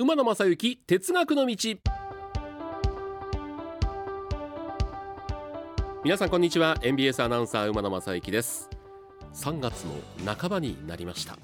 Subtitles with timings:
[0.00, 1.56] 馬野正幸哲学の道。
[6.04, 6.76] 皆さんこんにちは。
[6.82, 8.70] NBS アナウンサー馬野正幸です。
[9.34, 11.36] 3月の半ばになりました。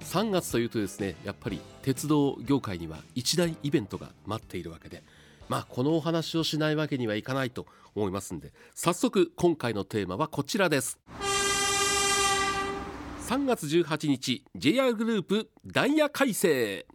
[0.00, 5.02] 3月というとですねやっぱり鉄道業界には一大イベントが待っているわけで
[5.50, 10.98] まあこのお話をしないわけにはいかないと思いますんで早速今回のテーマはこちらです。
[13.28, 16.86] 3月18日 JR グループダイヤ改正。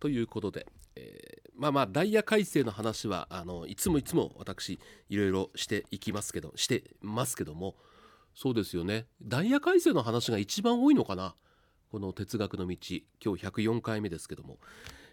[0.00, 0.66] ということで、
[0.96, 7.76] えー、まあまあダイヤ改正の話はあのいつもいつも私いろいろしていきますけどしてますけども
[8.34, 9.06] そうですよね。
[9.20, 11.34] ダイヤ改正の話が一番多いのかな？
[11.90, 12.76] この哲学の道
[13.24, 14.58] 今日104回目ですけども、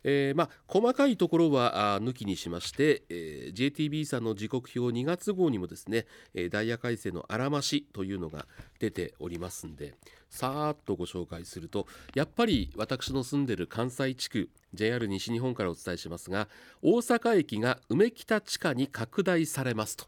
[0.04, 8.46] えー、まあ細かいところは抜きにしまして、えー、JTB さんの時刻表2月号にもですね、えー、ダイヤ改正のあらましというのが
[8.80, 9.96] 出ておりますんで
[10.30, 16.48] さーっとご紹介するとやっぱり私の住んでる関西地区 JR 西日本からお伝えしますが
[16.82, 20.06] 大阪駅が梅北地下に拡大されますと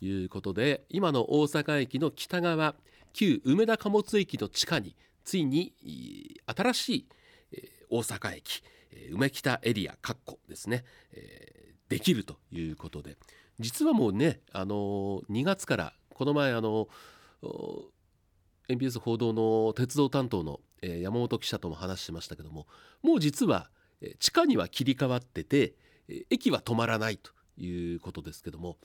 [0.00, 2.74] いうことで今の大阪駅の北側
[3.12, 5.72] 旧梅田貨物駅の地下についに
[6.46, 7.06] 新しい
[7.90, 8.62] 大阪駅
[9.12, 10.84] 梅北エリア括弧ですね、
[11.88, 13.16] できるということで
[13.58, 16.88] 実はもうねあの2月からこの前あの
[18.68, 22.66] NBS 報道の鉄道担当の山本記者とも話しましたけども
[23.02, 23.70] もう実は
[24.18, 25.74] 地下には切り替わってて
[26.30, 28.78] 駅は止まらないということですけども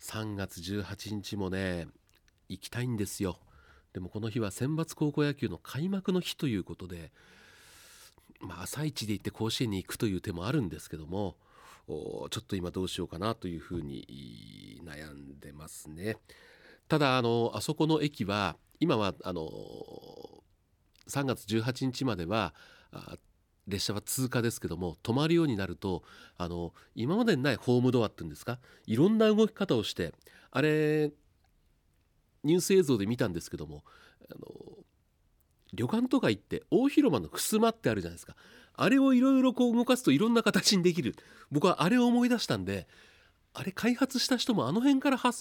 [0.00, 1.86] 3月18日もね
[2.48, 3.38] 行きたいんですよ
[3.92, 7.12] でもこの日は選抜高校野球の開幕の日ということで、
[8.40, 11.36] まあ、朝一で行って甲子園に行くという手もあるんですけども
[11.86, 16.16] ちょっと今どうしようかなというふうに悩んでますね。
[16.88, 19.50] ただあのあそこの駅は今はあの
[21.08, 22.54] 3月18日までは
[23.68, 26.02] 列車は通過ですけども止まるようになると
[26.36, 28.58] あの今までにないホームドアっていうんですか？
[28.86, 30.12] いろんな動き方をして
[30.50, 31.12] あれ
[32.44, 33.84] ニュース映像で見たんですけども
[34.30, 34.46] あの
[35.74, 38.34] 旅館とか行って大広間の襖ってあるじゃないですか。
[38.74, 41.14] あれをいろいろこう動かすといろんな形にできる。
[41.50, 42.88] 僕はあれを思い出したんで
[43.54, 45.40] あれ開発した人もあの辺から発想